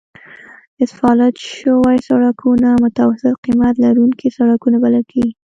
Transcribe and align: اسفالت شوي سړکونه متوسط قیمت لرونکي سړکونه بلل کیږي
اسفالت 0.83 1.35
شوي 1.59 1.97
سړکونه 2.09 2.69
متوسط 2.83 3.35
قیمت 3.45 3.75
لرونکي 3.85 4.27
سړکونه 4.37 4.77
بلل 4.83 5.03
کیږي 5.11 5.33